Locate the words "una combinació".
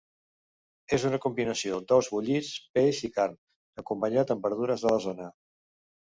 1.09-1.75